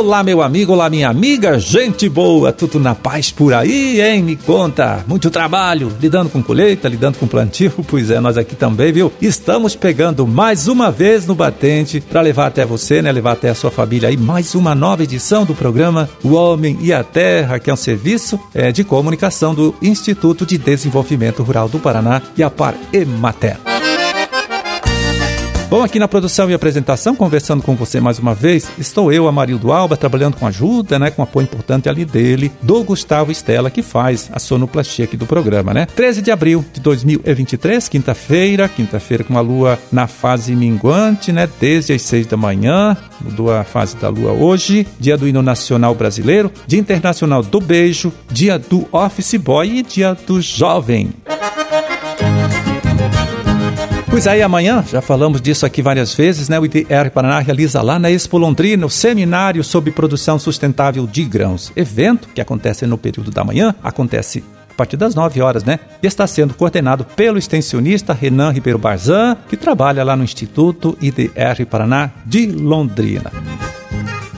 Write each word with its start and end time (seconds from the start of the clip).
Olá, 0.00 0.22
meu 0.22 0.40
amigo, 0.40 0.72
olá, 0.72 0.88
minha 0.88 1.10
amiga, 1.10 1.58
gente 1.58 2.08
boa, 2.08 2.50
tudo 2.50 2.80
na 2.80 2.94
paz 2.94 3.30
por 3.30 3.52
aí, 3.52 4.00
hein? 4.00 4.22
Me 4.22 4.34
conta, 4.34 5.04
muito 5.06 5.28
trabalho, 5.28 5.92
lidando 6.00 6.30
com 6.30 6.42
colheita, 6.42 6.88
lidando 6.88 7.18
com 7.18 7.26
plantio, 7.26 7.70
pois 7.86 8.10
é, 8.10 8.18
nós 8.18 8.38
aqui 8.38 8.56
também, 8.56 8.90
viu? 8.94 9.12
Estamos 9.20 9.76
pegando 9.76 10.26
mais 10.26 10.68
uma 10.68 10.90
vez 10.90 11.26
no 11.26 11.34
batente 11.34 12.00
para 12.00 12.22
levar 12.22 12.46
até 12.46 12.64
você, 12.64 13.02
né? 13.02 13.12
Levar 13.12 13.32
até 13.32 13.50
a 13.50 13.54
sua 13.54 13.70
família 13.70 14.08
aí 14.08 14.16
mais 14.16 14.54
uma 14.54 14.74
nova 14.74 15.02
edição 15.02 15.44
do 15.44 15.54
programa 15.54 16.08
O 16.24 16.32
Homem 16.32 16.78
e 16.80 16.94
a 16.94 17.04
Terra, 17.04 17.58
que 17.58 17.68
é 17.68 17.74
um 17.74 17.76
serviço 17.76 18.40
é, 18.54 18.72
de 18.72 18.82
comunicação 18.82 19.54
do 19.54 19.74
Instituto 19.82 20.46
de 20.46 20.56
Desenvolvimento 20.56 21.42
Rural 21.42 21.68
do 21.68 21.78
Paraná 21.78 22.22
e 22.38 22.42
a 22.42 22.48
Par 22.48 22.74
Emater. 22.90 23.69
Bom, 25.70 25.84
aqui 25.84 26.00
na 26.00 26.08
produção 26.08 26.50
e 26.50 26.52
apresentação, 26.52 27.14
conversando 27.14 27.62
com 27.62 27.76
você 27.76 28.00
mais 28.00 28.18
uma 28.18 28.34
vez, 28.34 28.68
estou 28.76 29.12
eu, 29.12 29.28
Amarildo 29.28 29.70
Alba, 29.70 29.96
trabalhando 29.96 30.36
com 30.36 30.44
ajuda, 30.44 30.98
né, 30.98 31.12
com 31.12 31.22
apoio 31.22 31.44
importante 31.44 31.88
ali 31.88 32.04
dele, 32.04 32.50
do 32.60 32.82
Gustavo 32.82 33.30
Estela, 33.30 33.70
que 33.70 33.80
faz 33.80 34.28
a 34.32 34.40
sonoplastia 34.40 35.04
aqui 35.04 35.16
do 35.16 35.26
programa, 35.26 35.72
né? 35.72 35.86
13 35.86 36.22
de 36.22 36.32
abril 36.32 36.64
de 36.72 36.80
2023, 36.80 37.88
quinta-feira, 37.88 38.68
quinta-feira 38.68 39.22
com 39.22 39.38
a 39.38 39.40
lua 39.40 39.78
na 39.92 40.08
fase 40.08 40.56
minguante, 40.56 41.30
né, 41.30 41.48
desde 41.60 41.92
as 41.92 42.02
6 42.02 42.26
da 42.26 42.36
manhã, 42.36 42.96
mudou 43.20 43.52
a 43.52 43.62
fase 43.62 43.96
da 43.96 44.08
lua 44.08 44.32
hoje, 44.32 44.84
dia 44.98 45.16
do 45.16 45.28
hino 45.28 45.40
nacional 45.40 45.94
brasileiro, 45.94 46.50
dia 46.66 46.80
internacional 46.80 47.44
do 47.44 47.60
beijo, 47.60 48.12
dia 48.28 48.58
do 48.58 48.88
office 48.90 49.36
boy 49.36 49.68
e 49.68 49.82
dia 49.84 50.16
do 50.26 50.40
jovem. 50.40 51.12
Pois 54.10 54.26
aí, 54.26 54.42
amanhã, 54.42 54.84
já 54.90 55.00
falamos 55.00 55.40
disso 55.40 55.64
aqui 55.64 55.80
várias 55.80 56.12
vezes, 56.12 56.48
né? 56.48 56.58
O 56.58 56.64
IDR 56.66 57.10
Paraná 57.14 57.38
realiza 57.38 57.80
lá 57.80 57.96
na 57.96 58.10
Expo 58.10 58.38
Londrina 58.38 58.84
o 58.84 58.90
seminário 58.90 59.62
sobre 59.62 59.92
produção 59.92 60.36
sustentável 60.36 61.06
de 61.06 61.22
grãos. 61.22 61.72
Evento 61.76 62.28
que 62.34 62.40
acontece 62.40 62.84
no 62.86 62.98
período 62.98 63.30
da 63.30 63.44
manhã, 63.44 63.72
acontece 63.80 64.42
a 64.68 64.74
partir 64.74 64.96
das 64.96 65.14
9 65.14 65.40
horas, 65.40 65.62
né? 65.62 65.78
E 66.02 66.06
está 66.08 66.26
sendo 66.26 66.54
coordenado 66.54 67.04
pelo 67.04 67.38
extensionista 67.38 68.12
Renan 68.12 68.50
Ribeiro 68.50 68.80
Barzan, 68.80 69.36
que 69.48 69.56
trabalha 69.56 70.02
lá 70.02 70.16
no 70.16 70.24
Instituto 70.24 70.98
IDR 71.00 71.64
Paraná 71.70 72.10
de 72.26 72.46
Londrina. 72.46 73.30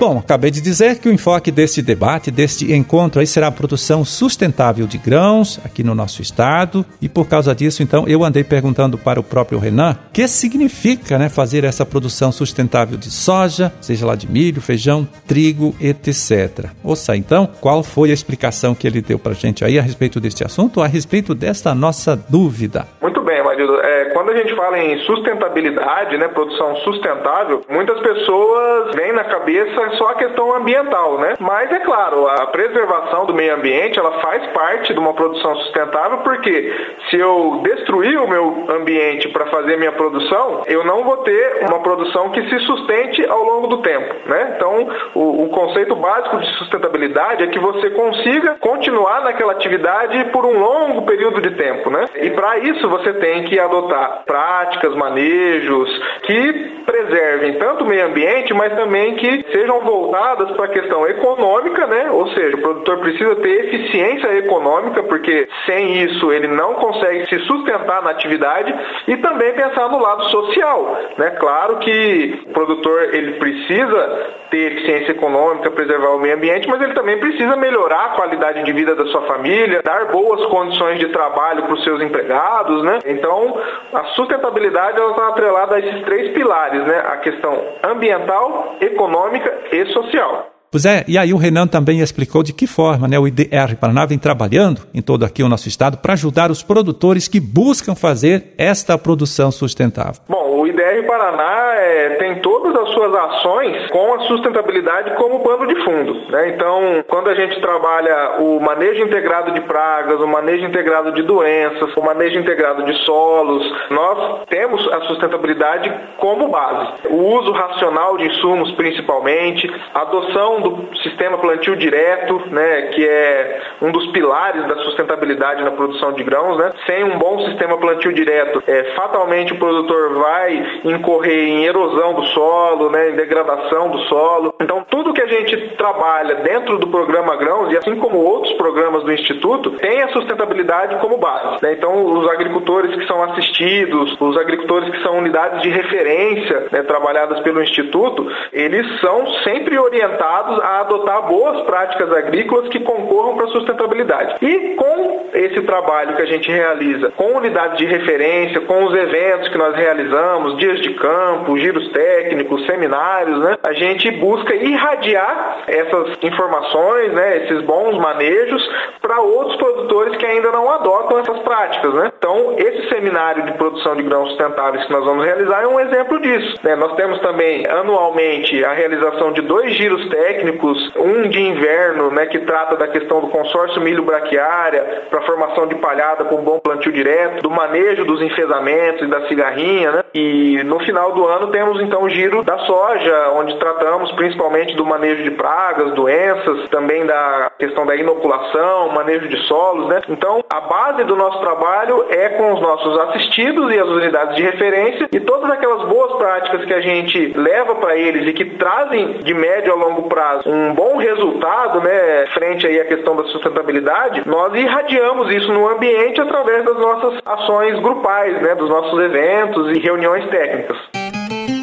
Bom, 0.05 0.19
acabei 0.19 0.51
de 0.51 0.61
dizer 0.61 0.99
que 0.99 1.09
o 1.09 1.13
enfoque 1.13 1.53
deste 1.53 1.81
debate, 1.81 2.33
deste 2.33 2.73
encontro 2.73 3.21
aí 3.21 3.27
será 3.27 3.47
a 3.47 3.53
produção 3.53 4.05
sustentável 4.05 4.85
de 4.85 4.99
grãos 4.99 5.61
aqui 5.65 5.85
no 5.85 5.95
nosso 5.95 6.21
estado 6.21 6.85
e 7.01 7.09
por 7.09 7.29
causa 7.29 7.55
disso, 7.55 7.85
então, 7.85 8.09
eu 8.09 8.25
andei 8.25 8.43
perguntando 8.43 8.99
para 8.99 9.21
o 9.21 9.23
próprio 9.23 9.61
Renan 9.61 9.93
o 9.93 10.13
que 10.13 10.27
significa, 10.27 11.19
né, 11.19 11.29
fazer 11.29 11.63
essa 11.63 11.87
produção 11.87 12.33
sustentável 12.33 12.99
de 12.99 13.13
soja, 13.13 13.73
seja 13.81 14.05
lá 14.05 14.17
de 14.17 14.29
milho, 14.29 14.61
feijão, 14.61 15.07
trigo, 15.25 15.73
etc. 15.81 16.71
Ouça 16.83 17.15
então 17.17 17.49
qual 17.61 17.85
foi 17.85 18.11
a 18.11 18.15
explicação 18.15 18.75
que 18.75 18.89
ele 18.89 19.01
deu 19.01 19.21
para 19.21 19.35
gente 19.35 19.65
aí 19.65 19.79
a 19.79 19.83
respeito 19.83 20.19
deste 20.19 20.43
assunto, 20.43 20.83
a 20.83 20.89
respeito 20.89 21.33
desta 21.33 21.77
nossa 21.77 22.17
dúvida. 22.17 22.89
Muito 23.01 23.21
bem, 23.23 23.41
Marido. 23.45 23.81
É, 23.81 24.07
quando 24.07 24.31
a 24.31 24.35
gente 24.35 24.53
fala 24.57 24.77
em 24.81 24.99
sustentabilidade, 25.05 26.19
né, 26.19 26.27
produção 26.27 26.75
sustentável, 26.79 27.63
muitas 27.71 28.01
pessoas 28.01 28.97
vêm 28.97 29.13
na 29.13 29.23
cabeça 29.23 29.92
só 29.97 30.09
a 30.11 30.15
questão 30.15 30.55
ambiental, 30.55 31.19
né? 31.19 31.37
Mas 31.39 31.71
é 31.71 31.79
claro, 31.81 32.27
a 32.29 32.47
preservação 32.47 33.27
do 33.27 33.35
meio 33.35 33.55
ambiente, 33.55 33.99
ela 33.99 34.21
faz 34.21 34.47
parte 34.49 34.93
de 34.93 34.99
uma 34.99 35.15
produção 35.15 35.55
sustentável, 35.57 36.19
porque 36.19 36.75
se 37.11 37.17
eu 37.17 37.61
destruir 37.63 38.19
o 38.19 38.29
meu 38.29 38.67
ambiente 38.71 39.29
para 39.29 39.47
fazer 39.47 39.77
minha 39.77 39.93
produção, 39.93 40.63
eu 40.67 40.85
não 40.85 41.05
vou 41.05 41.19
ter 41.19 41.65
uma 41.67 41.81
produção 41.81 42.31
que 42.31 42.43
se 42.49 42.59
sustente 42.61 43.25
ao 43.27 43.43
longo 43.43 43.67
do 43.69 43.79
tempo, 43.79 44.15
né? 44.27 44.55
Então, 44.57 44.89
o, 45.15 45.45
o 45.45 45.49
conceito 45.49 45.95
básico 45.97 46.39
de 46.39 46.47
sustentabilidade 46.59 47.45
é 47.45 47.47
que 47.49 47.59
você 47.59 47.91
consiga 47.91 48.57
continuar 48.61 49.23
naquela 49.23 49.53
atividade 49.53 50.25
por 50.33 50.45
um 50.45 50.59
longo 50.59 51.03
período 51.03 51.41
de 51.41 51.51
tempo, 51.51 51.91
né? 51.91 52.07
E 52.17 52.31
para 52.31 52.59
isso 52.59 52.89
você 52.89 53.13
tem 53.15 53.45
que 53.45 53.59
adotar 53.59 54.23
práticas, 54.25 54.95
manejos 54.95 55.89
que 56.23 56.83
preservem 56.85 57.55
tanto 57.55 57.85
o 57.85 57.87
meio 57.87 58.07
ambiente, 58.07 58.53
mas 58.55 58.75
também 58.75 59.15
que 59.15 59.45
sejam 59.53 59.81
voltadas 59.83 60.51
para 60.53 60.65
a 60.65 60.69
questão 60.69 61.07
econômica, 61.07 61.87
né? 61.87 62.11
Ou 62.11 62.29
seja, 62.29 62.57
o 62.57 62.61
produtor 62.61 62.99
precisa 62.99 63.37
ter 63.37 63.67
eficiência 63.67 64.39
econômica, 64.39 65.03
porque 65.03 65.49
sem 65.67 66.03
isso 66.05 66.33
ele 66.33 66.49
não 66.49 66.75
consegue 66.75 67.29
se 67.29 67.39
sustentar 67.47 68.03
na 68.03 68.11
atividade 68.11 68.75
e 69.07 69.17
também 69.17 69.53
pensar 69.53 69.89
no 69.89 69.99
lado 69.99 70.25
social, 70.25 70.99
né? 71.17 71.31
Claro 71.31 71.79
que 71.79 72.43
o 72.47 72.53
produtor 72.53 73.15
ele 73.15 73.33
precisa 73.33 74.43
ter 74.51 74.73
eficiência 74.73 75.13
econômica, 75.13 75.71
preservar 75.71 76.11
o 76.11 76.19
meio 76.19 76.35
ambiente, 76.35 76.69
mas 76.69 76.81
ele 76.83 76.93
também 76.93 77.19
precisa 77.19 77.57
melhorar 77.57 78.05
a 78.05 78.09
qualidade 78.11 78.63
de 78.63 78.73
vida 78.73 78.95
da 78.95 79.07
sua 79.07 79.23
família, 79.23 79.81
dar 79.83 80.07
boas 80.07 80.45
condições 80.47 80.99
de 80.99 81.09
trabalho 81.09 81.63
para 81.63 81.73
os 81.73 81.83
seus 81.83 82.03
empregados, 82.03 82.85
né? 82.85 82.99
Então, 83.07 83.59
a 83.95 84.05
sustentabilidade 84.15 84.99
ela 84.99 85.11
está 85.11 85.29
atrelada 85.29 85.77
a 85.77 85.79
esses 85.79 86.03
três 86.03 86.33
pilares, 86.33 86.85
né? 86.85 87.03
A 87.07 87.17
questão 87.17 87.59
ambiental, 87.83 88.77
econômica 88.81 89.53
e 89.73 89.87
social. 89.93 90.53
Pois 90.71 90.87
é, 90.87 91.05
e 91.07 91.19
aí 91.19 91.35
o 91.35 91.37
Renan 91.37 91.67
também 91.67 92.01
explicou 92.01 92.43
de 92.43 92.55
que 92.55 92.67
forma 92.67 93.07
né, 93.07 93.19
o 93.19 93.29
IDR 93.29 93.77
Paraná 93.79 94.07
vem 94.07 94.19
trabalhando 94.19 94.81
em 94.95 95.03
todo 95.03 95.23
aqui 95.23 95.43
o 95.43 95.49
nosso 95.49 95.69
estado 95.69 95.99
para 95.99 96.15
ajudar 96.15 96.51
os 96.51 96.63
produtores 96.63 97.29
que 97.29 97.39
buscam 97.39 97.95
fazer 97.95 98.55
esta 98.57 98.97
produção 98.97 99.53
sustentável. 99.53 100.23
Bom, 100.27 100.52
o 100.63 100.67
IDR 100.69 101.05
Paraná 101.09 101.75
é, 101.75 102.11
tem 102.21 102.37
todas 102.37 102.73
as 102.77 102.91
suas 102.91 103.13
ações 103.13 103.91
com 103.91 104.15
a 104.15 104.21
sustentabilidade 104.21 105.11
como 105.17 105.41
pano 105.41 105.67
de 105.67 105.75
fundo. 105.83 106.15
Né? 106.31 106.51
Então, 106.51 107.05
quando 107.09 107.29
a 107.31 107.35
gente 107.35 107.61
trabalha 107.61 108.37
o 108.39 108.61
manejo 108.61 109.03
integrado 109.03 109.51
de 109.51 109.61
pragas, 109.63 110.21
o 110.21 110.27
manejo 110.29 110.65
integrado 110.65 111.11
de 111.11 111.23
doenças, 111.23 111.93
o 111.97 112.01
manejo 112.01 112.39
integrado 112.39 112.85
de 112.85 112.95
solos, 113.05 113.69
nós 113.91 114.43
temos 114.49 114.87
a 114.93 115.01
sustentabilidade 115.01 115.93
como 116.19 116.47
base. 116.47 116.93
O 117.11 117.39
uso 117.39 117.51
racional 117.51 118.17
de 118.17 118.29
insumos, 118.29 118.71
principalmente, 118.73 119.69
a 119.93 120.03
adoção 120.03 120.61
do 120.61 120.97
sistema 121.03 121.39
plantio 121.39 121.75
direto, 121.75 122.41
né, 122.47 122.83
que 122.95 123.05
é 123.05 123.63
um 123.81 123.91
dos 123.91 124.07
pilares 124.13 124.65
da 124.69 124.77
sustentabilidade 124.77 125.65
na 125.65 125.73
produção 125.73 126.13
de 126.13 126.23
grãos. 126.23 126.57
Né? 126.57 126.71
Sem 126.87 127.03
um 127.03 127.19
bom 127.19 127.45
sistema 127.47 127.77
plantio 127.79 128.13
direto, 128.13 128.63
é, 128.65 128.85
fatalmente 128.95 129.53
o 129.53 129.59
produtor 129.59 130.15
vai 130.15 130.52
incorrer 130.85 131.49
em 131.49 131.65
erosão 131.65 132.15
do 132.15 132.25
solo, 132.27 132.91
né, 132.91 133.11
em 133.11 133.17
degradação 133.17 133.91
do 133.91 133.99
solo. 134.05 134.55
Então, 134.61 134.85
tudo 134.89 135.13
que 135.13 135.23
a 135.23 135.27
gente 135.27 135.57
trabalha 135.77 136.37
dentro 136.37 136.79
do 136.79 136.87
programa 136.87 137.37
Grãos, 137.37 137.73
e 137.73 137.77
assim 137.77 137.97
como 137.97 138.19
outros 138.19 138.53
programas 138.55 139.03
do 139.03 139.13
Instituto, 139.13 139.71
tem 139.73 140.03
a 140.03 140.09
sustentabilidade 140.09 140.97
como 141.01 141.19
base. 141.19 141.59
Né? 141.63 141.73
Então, 141.73 142.05
os 142.05 142.29
agricultores 142.31 142.95
que 142.95 143.07
são 143.07 143.23
assistidos, 143.23 144.17
os 144.21 144.37
agricultores 144.37 144.91
que 144.91 145.03
são 145.03 145.19
unidades 145.19 145.63
de 145.63 145.69
referência 145.69 146.67
né, 146.71 146.83
trabalhadas 146.83 147.41
pelo 147.41 147.63
Instituto, 147.63 148.31
eles 148.53 149.01
são 149.01 149.27
sempre 149.45 149.79
orientados 149.79 150.59
a 150.61 150.81
adotar 150.81 151.27
boas 151.27 151.63
práticas 151.63 152.13
agrícolas 152.13 152.69
que 152.69 152.81
concorram 152.81 153.35
para 153.35 153.47
a 153.47 153.51
sustentabilidade. 153.51 154.37
E 154.43 154.75
com 154.75 155.31
esse 155.35 155.61
trabalho 155.63 156.17
que 156.17 156.23
a 156.23 156.27
gente 156.27 156.51
realiza, 156.51 157.11
com 157.17 157.37
unidades 157.37 157.79
de 157.79 157.87
referência, 157.87 158.61
com 158.61 158.85
os 158.85 158.95
eventos 158.95 159.49
que 159.49 159.59
nós 159.59 159.75
realizamos, 159.75 160.42
dias 160.59 160.81
de 160.81 160.95
campo, 160.95 161.59
giros 161.59 161.89
técnicos, 161.91 162.65
seminários, 162.67 163.39
né, 163.39 163.57
a 163.63 163.73
gente 163.73 164.11
busca 164.13 164.55
irradiar 164.55 165.65
essas 165.67 166.19
informações, 166.23 167.13
né, 167.13 167.45
esses 167.45 167.63
bons 167.63 167.97
manejos 167.99 168.63
para 169.01 169.21
outros 169.21 169.57
produtores 169.57 170.17
que 170.17 170.27
ainda 170.27 170.51
não 170.53 170.71
adotam 170.71 171.19
essas 171.19 171.39
práticas. 171.41 171.93
Né? 171.95 172.13
Então, 172.17 172.55
esse 172.57 172.89
seminário 172.89 173.45
de 173.45 173.53
produção 173.55 173.97
de 173.97 174.03
grãos 174.03 174.29
sustentáveis 174.31 174.85
que 174.85 174.93
nós 174.93 175.05
vamos 175.05 175.25
realizar 175.25 175.63
é 175.63 175.67
um 175.67 175.81
exemplo 175.81 176.21
disso. 176.21 176.57
Né? 176.63 176.77
Nós 176.77 176.95
temos 176.95 177.19
também 177.21 177.67
anualmente 177.67 178.65
a 178.65 178.73
realização 178.73 179.33
de 179.33 179.43
dois 179.43 179.75
giros 179.75 180.09
técnicos, 180.09 180.93
um 180.97 181.29
de 181.29 181.41
inverno, 181.41 182.11
né, 182.11 182.27
que 182.27 182.39
trata 182.41 182.77
da 182.77 182.89
questão 182.89 183.21
do 183.21 183.29
consórcio 183.29 183.81
milho 183.81 184.05
braquiária 184.05 185.03
para 185.11 185.23
formação 185.23 185.67
de 185.67 185.75
palhada 185.77 186.25
com 186.25 186.43
bom 186.43 186.59
plantio 186.59 186.93
direto, 186.93 187.43
do 187.43 187.51
manejo 187.51 188.05
dos 188.05 188.21
enfesamentos 188.23 189.03
e 189.03 189.07
da 189.07 189.27
cigarrinha, 189.29 189.93
né? 189.93 190.05
E 190.15 190.32
no 190.65 190.79
final 190.81 191.13
do 191.13 191.27
ano 191.27 191.49
temos 191.49 191.81
então 191.81 192.03
o 192.03 192.09
giro 192.09 192.43
da 192.43 192.59
soja, 192.61 193.33
onde 193.35 193.59
tratamos 193.59 194.13
principalmente 194.13 194.75
do 194.77 194.85
manejo 194.85 195.23
de 195.23 195.31
pragas, 195.33 195.93
doenças, 195.95 196.69
também 196.69 197.07
da 197.07 197.51
questão 197.59 197.87
da 197.87 197.97
inoculação, 197.97 198.91
manejo 198.91 199.29
de 199.29 199.37
solos, 199.47 199.89
né? 199.89 200.03
Então, 200.09 200.45
a 200.49 200.61
base 200.61 201.05
do 201.05 201.17
nosso 201.17 201.41
trabalho 201.41 202.07
é 202.11 202.31
com 202.31 202.55
os 202.55 202.61
nossos 202.61 202.99
assistidos 203.01 203.73
e 203.73 203.79
as 203.79 203.89
unidades 203.89 204.37
de 204.37 204.43
referência 204.43 205.09
e 205.11 205.21
todas 205.21 205.51
aquelas 205.51 205.89
boas 205.89 206.17
práticas 206.17 206.65
que 206.65 206.75
a 206.75 206.81
gente 206.81 207.33
leva 207.37 207.75
para 207.75 207.97
eles 207.97 208.27
e 208.27 208.33
que 208.33 208.45
trazem 208.45 209.15
de 209.19 209.35
médio 209.35 209.73
a 209.73 209.77
longo 209.77 210.09
prazo 210.09 210.43
um 210.47 210.75
bom 210.75 210.97
resultado, 210.97 211.81
né, 211.81 212.27
frente 212.35 212.67
aí 212.67 212.81
à 212.81 212.85
questão 212.85 213.17
da 213.17 213.25
sustentabilidade, 213.25 214.23
nós 214.27 214.55
irradiamos 214.55 215.31
isso 215.33 215.53
no 215.53 215.69
ambiente 215.69 216.21
através 216.21 216.65
das 216.65 216.79
nossas 216.79 217.21
ações 217.25 217.79
grupais, 217.81 218.41
né, 218.41 218.55
dos 218.55 218.69
nossos 218.69 218.99
eventos 219.01 219.71
e 219.71 219.79
reuniões 219.79 220.22
técnicas. 220.31 220.77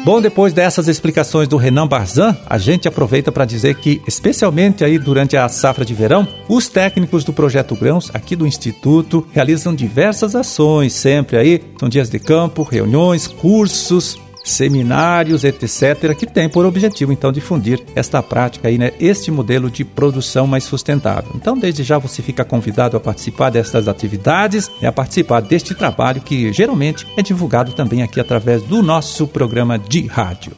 Bom, 0.02 0.20
depois 0.20 0.54
dessas 0.54 0.88
explicações 0.88 1.46
do 1.46 1.58
Renan 1.58 1.86
Barzan, 1.86 2.36
a 2.46 2.56
gente 2.56 2.88
aproveita 2.88 3.30
para 3.30 3.44
dizer 3.44 3.74
que, 3.74 4.00
especialmente 4.08 4.82
aí 4.82 4.98
durante 4.98 5.36
a 5.36 5.46
safra 5.48 5.84
de 5.84 5.92
verão, 5.92 6.26
os 6.48 6.68
técnicos 6.68 7.22
do 7.22 7.34
Projeto 7.34 7.76
Grãos, 7.76 8.10
aqui 8.14 8.34
do 8.34 8.46
Instituto, 8.46 9.26
realizam 9.30 9.74
diversas 9.74 10.34
ações, 10.34 10.94
sempre 10.94 11.36
aí, 11.36 11.62
são 11.78 11.88
dias 11.88 12.08
de 12.08 12.18
campo, 12.18 12.62
reuniões, 12.62 13.26
cursos, 13.26 14.18
seminários, 14.44 15.44
etc., 15.44 16.14
que 16.16 16.26
tem 16.26 16.48
por 16.48 16.64
objetivo, 16.64 17.12
então, 17.12 17.32
difundir 17.32 17.82
esta 17.94 18.22
prática 18.22 18.68
aí, 18.68 18.78
né, 18.78 18.92
este 19.00 19.30
modelo 19.30 19.70
de 19.70 19.84
produção 19.84 20.46
mais 20.46 20.64
sustentável. 20.64 21.30
Então, 21.34 21.58
desde 21.58 21.82
já 21.82 21.98
você 21.98 22.22
fica 22.22 22.44
convidado 22.44 22.96
a 22.96 23.00
participar 23.00 23.50
destas 23.50 23.88
atividades 23.88 24.70
e 24.80 24.86
a 24.86 24.92
participar 24.92 25.40
deste 25.40 25.74
trabalho 25.74 26.20
que 26.20 26.52
geralmente 26.52 27.06
é 27.16 27.22
divulgado 27.22 27.72
também 27.72 28.02
aqui 28.02 28.20
através 28.20 28.62
do 28.62 28.82
nosso 28.82 29.26
programa 29.26 29.78
de 29.78 30.06
rádio. 30.06 30.52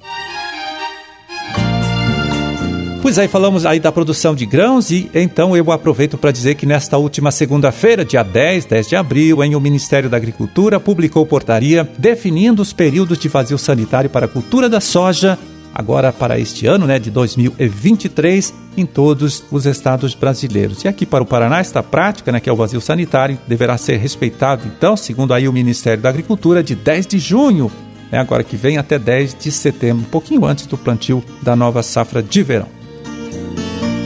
Pois 3.02 3.18
aí, 3.18 3.26
falamos 3.26 3.66
aí 3.66 3.80
da 3.80 3.90
produção 3.90 4.32
de 4.32 4.46
grãos 4.46 4.92
e 4.92 5.10
então 5.12 5.56
eu 5.56 5.72
aproveito 5.72 6.16
para 6.16 6.30
dizer 6.30 6.54
que 6.54 6.64
nesta 6.64 6.96
última 6.96 7.32
segunda-feira, 7.32 8.04
dia 8.04 8.22
10, 8.22 8.64
10 8.64 8.88
de 8.88 8.94
abril, 8.94 9.42
em 9.42 9.56
o 9.56 9.60
Ministério 9.60 10.08
da 10.08 10.16
Agricultura 10.16 10.78
publicou 10.78 11.26
portaria 11.26 11.86
definindo 11.98 12.62
os 12.62 12.72
períodos 12.72 13.18
de 13.18 13.28
vazio 13.28 13.58
sanitário 13.58 14.08
para 14.08 14.26
a 14.26 14.28
cultura 14.28 14.68
da 14.68 14.80
soja 14.80 15.36
agora 15.74 16.12
para 16.12 16.38
este 16.38 16.68
ano, 16.68 16.86
né, 16.86 17.00
de 17.00 17.10
2023, 17.10 18.54
em 18.76 18.86
todos 18.86 19.42
os 19.50 19.66
estados 19.66 20.14
brasileiros. 20.14 20.84
E 20.84 20.88
aqui 20.88 21.04
para 21.04 21.24
o 21.24 21.26
Paraná, 21.26 21.58
esta 21.58 21.82
prática, 21.82 22.30
né, 22.30 22.38
que 22.38 22.48
é 22.48 22.52
o 22.52 22.56
vazio 22.56 22.80
sanitário, 22.80 23.36
deverá 23.48 23.76
ser 23.78 23.96
respeitado, 23.96 24.62
então, 24.68 24.96
segundo 24.96 25.34
aí 25.34 25.48
o 25.48 25.52
Ministério 25.52 26.00
da 26.00 26.08
Agricultura, 26.08 26.62
de 26.62 26.76
10 26.76 27.08
de 27.08 27.18
junho, 27.18 27.72
né, 28.12 28.18
agora 28.18 28.44
que 28.44 28.56
vem 28.56 28.78
até 28.78 28.96
10 28.96 29.34
de 29.40 29.50
setembro, 29.50 30.04
um 30.06 30.10
pouquinho 30.10 30.44
antes 30.44 30.66
do 30.66 30.78
plantio 30.78 31.24
da 31.42 31.56
nova 31.56 31.82
safra 31.82 32.22
de 32.22 32.42
verão. 32.44 32.81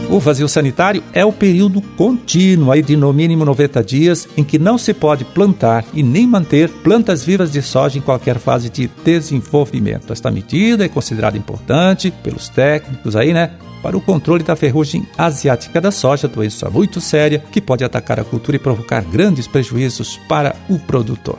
O 0.08 0.20
vazio 0.20 0.48
sanitário 0.48 1.02
é 1.12 1.24
o 1.24 1.32
período 1.32 1.82
contínuo 1.82 2.70
aí 2.70 2.80
de 2.80 2.96
no 2.96 3.12
mínimo 3.12 3.44
90 3.44 3.82
dias 3.82 4.28
em 4.36 4.44
que 4.44 4.56
não 4.56 4.78
se 4.78 4.94
pode 4.94 5.24
plantar 5.24 5.84
e 5.92 6.00
nem 6.00 6.26
manter 6.26 6.68
plantas 6.68 7.24
vivas 7.24 7.50
de 7.50 7.60
soja 7.60 7.98
em 7.98 8.00
qualquer 8.00 8.38
fase 8.38 8.70
de 8.70 8.88
desenvolvimento. 9.04 10.12
Esta 10.12 10.30
medida 10.30 10.84
é 10.84 10.88
considerada 10.88 11.36
importante 11.36 12.12
pelos 12.22 12.48
técnicos 12.48 13.16
aí, 13.16 13.34
né? 13.34 13.50
Para 13.82 13.96
o 13.96 14.00
controle 14.00 14.44
da 14.44 14.54
ferrugem 14.54 15.06
asiática 15.18 15.80
da 15.80 15.90
soja, 15.90 16.28
doença 16.28 16.70
muito 16.70 17.00
séria 17.00 17.42
que 17.50 17.60
pode 17.60 17.84
atacar 17.84 18.20
a 18.20 18.24
cultura 18.24 18.56
e 18.56 18.60
provocar 18.60 19.02
grandes 19.02 19.48
prejuízos 19.48 20.20
para 20.28 20.54
o 20.68 20.78
produtor. 20.78 21.38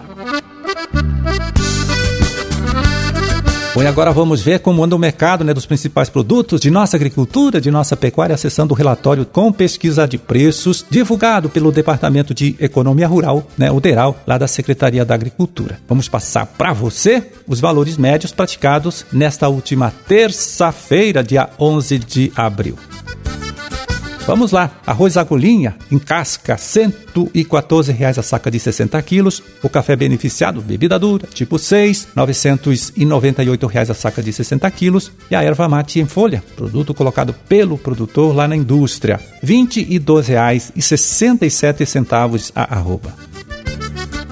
E 3.80 3.90
agora 3.90 4.12
vamos 4.12 4.42
ver 4.42 4.60
como 4.60 4.84
anda 4.84 4.96
o 4.96 5.00
mercado 5.00 5.44
né, 5.44 5.54
dos 5.54 5.66
principais 5.66 6.10
produtos 6.10 6.60
de 6.60 6.70
nossa 6.70 6.98
agricultura, 6.98 7.62
de 7.62 7.72
nossa 7.72 7.96
pecuária, 7.96 8.34
acessando 8.34 8.74
o 8.74 8.78
relatório 8.78 9.26
com 9.26 9.52
pesquisa 9.52 10.08
de 10.08 10.18
preços 10.18 10.84
divulgado 10.90 11.48
pelo 11.48 11.72
Departamento 11.72 12.34
de 12.34 12.56
Economia 12.60 13.08
Rural, 13.08 13.48
né, 13.58 13.72
o 13.72 13.80
DERAL, 13.80 14.18
lá 14.26 14.38
da 14.38 14.48
Secretaria 14.48 15.06
da 15.06 15.14
Agricultura. 15.14 15.80
Vamos 15.88 16.10
passar 16.10 16.46
para 16.46 16.74
você 16.74 17.32
os 17.48 17.60
valores 17.60 17.98
médios 17.98 18.32
praticados 18.32 19.06
nesta 19.12 19.48
última 19.48 19.94
terça-feira, 20.08 21.24
dia 21.24 21.50
11 21.60 22.00
de 22.00 22.32
abril. 22.36 22.78
Vamos 24.28 24.52
lá, 24.52 24.70
arroz 24.86 25.16
agulhinha 25.16 25.78
em 25.90 25.98
casca, 25.98 26.58
114 26.58 27.94
reais 27.94 28.20
a 28.20 28.22
saca 28.22 28.52
de 28.52 28.60
60 28.60 29.02
quilos. 29.02 29.42
O 29.64 29.70
café 29.70 29.96
beneficiado, 29.96 30.60
bebida 30.60 31.00
dura, 31.00 31.26
tipo 31.34 31.58
6, 31.58 32.10
998 32.14 33.68
reais 33.68 33.90
a 33.90 33.94
saca 33.94 34.22
de 34.22 34.34
60 34.34 34.70
quilos. 34.72 35.14
E 35.32 35.36
a 35.36 35.42
erva 35.42 35.70
mate 35.70 36.02
em 36.02 36.06
folha, 36.06 36.44
produto 36.58 36.94
colocado 36.94 37.34
pelo 37.48 37.78
produtor 37.78 38.36
lá 38.36 38.50
na 38.50 38.58
indústria, 38.58 39.18
22 39.42 40.28
reais 40.28 40.74
e 40.76 40.82
67 40.82 41.86
centavos 41.86 42.52
a 42.54 42.76
arroba. 42.76 43.14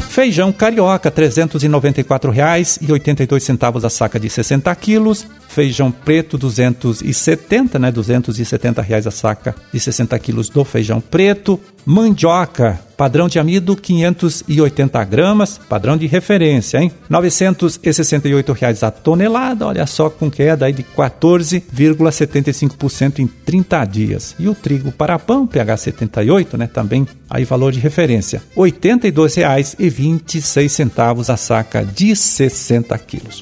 Feijão 0.10 0.52
carioca, 0.52 1.08
R$ 1.10 1.30
394,82 1.30 3.86
a 3.86 3.90
saca 3.90 4.20
de 4.20 4.30
60 4.30 4.76
quilos. 4.76 5.26
Feijão 5.56 5.90
preto, 5.90 6.38
270, 6.38 7.80
né? 7.80 7.90
270 7.90 8.82
reais 8.82 9.08
a 9.08 9.12
saca 9.12 9.56
de 9.72 9.80
60 9.80 10.20
quilos 10.20 10.50
do 10.50 10.66
feijão 10.66 11.00
preto. 11.00 11.58
Mandioca, 11.86 12.78
padrão 12.98 13.30
de 13.30 13.40
amido, 13.40 13.74
580 13.74 15.02
gramas, 15.06 15.58
padrão 15.58 15.96
de 15.96 16.08
referência, 16.08 16.80
hein? 16.80 16.92
968 17.08 18.52
reais 18.52 18.84
a 18.84 18.92
tonelada, 18.92 19.66
olha 19.66 19.88
só, 19.88 20.10
com 20.10 20.30
queda 20.30 20.66
aí 20.66 20.74
de 20.74 20.84
14,75% 20.84 23.20
em 23.20 23.28
30 23.28 23.86
dias. 23.86 24.36
E 24.38 24.50
o 24.50 24.56
trigo 24.56 24.92
para 24.92 25.18
pão, 25.18 25.48
PH 25.48 25.78
78, 25.78 26.58
né? 26.58 26.68
Também 26.68 27.08
aí 27.30 27.46
valor 27.46 27.72
de 27.72 27.80
referência, 27.80 28.44
R$ 28.58 28.64
82,26 28.64 31.34
a 31.34 31.38
saca 31.38 31.86
de 31.86 32.14
60 32.14 32.98
quilos. 32.98 33.42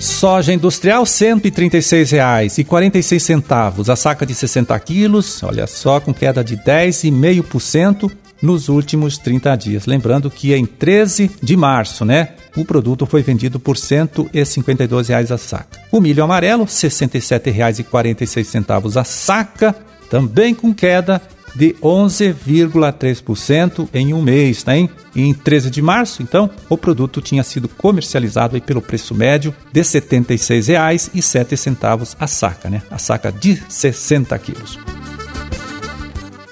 Soja 0.00 0.52
industrial, 0.54 1.02
R$ 1.02 1.10
136,46 1.10 3.90
a 3.90 3.96
saca 3.96 4.24
de 4.24 4.34
60 4.34 4.80
quilos, 4.80 5.42
olha 5.42 5.66
só, 5.66 6.00
com 6.00 6.14
queda 6.14 6.42
de 6.42 6.56
10,5% 6.56 8.10
nos 8.40 8.70
últimos 8.70 9.18
30 9.18 9.54
dias. 9.56 9.84
Lembrando 9.84 10.30
que 10.30 10.54
em 10.54 10.64
13 10.64 11.30
de 11.42 11.54
março, 11.54 12.06
né, 12.06 12.30
o 12.56 12.64
produto 12.64 13.04
foi 13.04 13.22
vendido 13.22 13.60
por 13.60 13.76
R$ 13.76 13.82
152,00 13.82 15.34
a 15.34 15.36
saca. 15.36 15.78
O 15.92 16.00
milho 16.00 16.24
amarelo, 16.24 16.64
R$ 16.64 16.70
67,46 16.70 18.96
a 18.96 19.04
saca, 19.04 19.76
também 20.08 20.54
com 20.54 20.72
queda 20.72 21.20
de 21.54 21.76
11,3% 21.82 23.88
em 23.92 24.14
um 24.14 24.22
mês, 24.22 24.62
tá, 24.62 24.74
hein? 24.76 24.88
Em 25.14 25.34
13 25.34 25.68
de 25.70 25.82
março, 25.82 26.22
então, 26.22 26.48
o 26.68 26.78
produto 26.78 27.20
tinha 27.20 27.42
sido 27.42 27.68
comercializado 27.68 28.54
aí 28.54 28.60
pelo 28.60 28.80
preço 28.80 29.12
médio 29.14 29.52
de 29.72 29.80
R$ 29.80 29.86
76,07 29.86 32.16
a 32.18 32.26
saca, 32.26 32.70
né? 32.70 32.82
A 32.90 32.98
saca 32.98 33.30
de 33.32 33.62
60 33.68 34.38
quilos. 34.38 34.78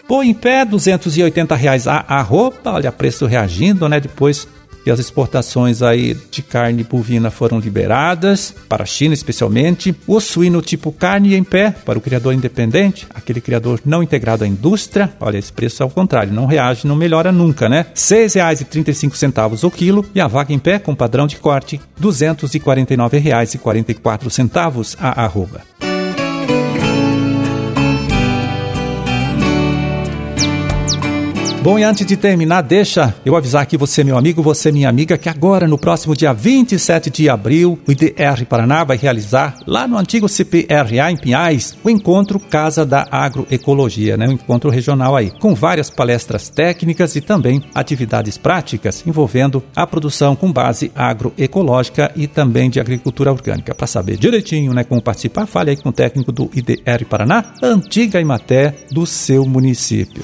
Pô 0.07 0.23
em 0.23 0.33
pé, 0.33 0.65
280 0.65 1.55
reais 1.55 1.87
a 1.87 2.23
roupa, 2.23 2.73
olha, 2.73 2.91
preço 2.91 3.27
reagindo, 3.27 3.87
né? 3.89 4.01
Depois 4.01 4.49
as 4.91 4.99
exportações 4.99 5.83
aí 5.83 6.17
de 6.31 6.43
carne 6.43 6.85
bovina 6.85 7.31
foram 7.31 7.59
liberadas, 7.59 8.55
para 8.69 8.85
a 8.85 8.87
China 8.87 9.15
especialmente. 9.15 9.95
O 10.07 10.21
suíno 10.21 10.63
tipo 10.63 10.93
carne 10.93 11.35
em 11.35 11.45
pé, 11.45 11.75
para 11.85 11.99
o 11.99 12.03
criador 12.03 12.33
independente, 12.35 13.07
aquele 13.15 13.41
criador 13.41 13.81
não 13.85 14.03
integrado 14.03 14.45
à 14.45 14.47
indústria, 14.47 15.13
olha, 15.21 15.39
esse 15.39 15.53
preço 15.53 15.83
ao 15.83 15.91
contrário, 15.91 16.33
não 16.33 16.47
reage, 16.47 16.87
não 16.87 16.97
melhora 16.97 17.33
nunca, 17.33 17.69
né? 17.69 17.87
R$ 17.89 17.95
6,35 17.95 19.65
o 19.65 19.71
quilo 19.71 20.05
e 20.15 20.21
a 20.21 20.27
vaca 20.27 20.53
em 20.53 20.59
pé 20.59 20.79
com 20.79 20.95
padrão 20.95 21.27
de 21.27 21.37
corte, 21.37 21.77
R$ 21.77 22.07
249,44 22.07 24.97
a 25.01 25.25
arroba. 25.25 25.63
Bom, 31.61 31.77
e 31.77 31.83
antes 31.83 32.07
de 32.07 32.17
terminar, 32.17 32.63
deixa 32.63 33.13
eu 33.25 33.35
avisar 33.35 33.63
aqui 33.63 33.77
você, 33.77 34.05
meu 34.05 34.17
amigo, 34.17 34.41
você, 34.41 34.71
minha 34.71 34.89
amiga, 34.89 35.19
que 35.19 35.29
agora, 35.29 35.67
no 35.67 35.77
próximo 35.77 36.15
dia 36.15 36.33
27 36.33 37.11
de 37.11 37.29
abril, 37.29 37.77
o 37.87 37.91
IDR 37.91 38.47
Paraná 38.49 38.85
vai 38.85 38.97
realizar, 38.97 39.57
lá 39.67 39.87
no 39.87 39.99
antigo 39.99 40.29
CPRA 40.29 41.11
em 41.11 41.17
Pinhais, 41.17 41.77
o 41.83 41.91
encontro 41.91 42.39
Casa 42.39 42.87
da 42.87 43.09
Agroecologia, 43.11 44.17
né? 44.17 44.29
Um 44.29 44.33
encontro 44.33 44.71
regional 44.71 45.17
aí, 45.17 45.33
com 45.33 45.53
várias 45.53 45.91
palestras 45.91 46.49
técnicas 46.49 47.17
e 47.17 47.21
também 47.21 47.61
atividades 47.75 48.39
práticas 48.39 49.03
envolvendo 49.05 49.63
a 49.75 49.85
produção 49.85 50.37
com 50.37 50.53
base 50.53 50.93
agroecológica 50.95 52.13
e 52.15 52.29
também 52.29 52.71
de 52.71 52.79
agricultura 52.79 53.33
orgânica. 53.33 53.75
Para 53.75 53.87
saber 53.89 54.17
direitinho, 54.17 54.73
né, 54.73 54.85
como 54.85 55.03
participar, 55.03 55.45
fale 55.47 55.71
aí 55.71 55.77
com 55.77 55.89
o 55.89 55.93
técnico 55.93 56.31
do 56.31 56.49
IDR 56.55 57.05
Paraná, 57.11 57.53
antiga 57.61 58.21
Imaté 58.21 58.75
do 58.93 59.05
seu 59.05 59.45
município. 59.45 60.23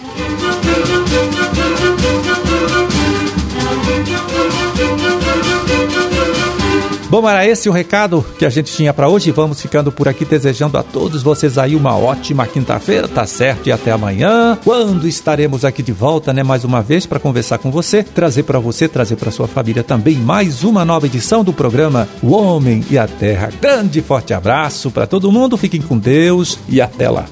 Bom, 7.14 7.28
era 7.28 7.46
esse 7.46 7.68
o 7.68 7.72
recado 7.72 8.26
que 8.40 8.44
a 8.44 8.50
gente 8.50 8.74
tinha 8.74 8.92
para 8.92 9.08
hoje. 9.08 9.30
Vamos 9.30 9.62
ficando 9.62 9.92
por 9.92 10.08
aqui 10.08 10.24
desejando 10.24 10.76
a 10.76 10.82
todos 10.82 11.22
vocês 11.22 11.56
aí 11.56 11.76
uma 11.76 11.96
ótima 11.96 12.44
quinta-feira, 12.44 13.06
tá 13.06 13.24
certo? 13.24 13.68
E 13.68 13.70
até 13.70 13.92
amanhã, 13.92 14.58
quando 14.64 15.06
estaremos 15.06 15.64
aqui 15.64 15.80
de 15.80 15.92
volta, 15.92 16.32
né, 16.32 16.42
mais 16.42 16.64
uma 16.64 16.82
vez 16.82 17.06
para 17.06 17.20
conversar 17.20 17.58
com 17.58 17.70
você, 17.70 18.02
trazer 18.02 18.42
para 18.42 18.58
você, 18.58 18.88
trazer 18.88 19.14
para 19.14 19.30
sua 19.30 19.46
família 19.46 19.84
também 19.84 20.16
mais 20.16 20.64
uma 20.64 20.84
nova 20.84 21.06
edição 21.06 21.44
do 21.44 21.52
programa 21.52 22.08
O 22.20 22.32
Homem 22.32 22.84
e 22.90 22.98
a 22.98 23.06
Terra. 23.06 23.48
Grande 23.60 24.02
forte 24.02 24.34
abraço 24.34 24.90
para 24.90 25.06
todo 25.06 25.30
mundo. 25.30 25.56
Fiquem 25.56 25.80
com 25.80 25.96
Deus 25.96 26.58
e 26.68 26.80
até 26.80 27.08
lá. 27.08 27.26